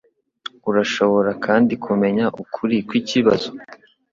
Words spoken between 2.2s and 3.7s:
ukuri kwikibazo.